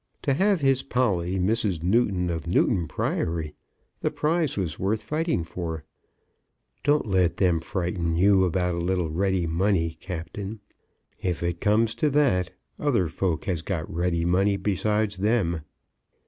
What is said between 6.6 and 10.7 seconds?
"Don't let them frighten you about a little ready money, Captain.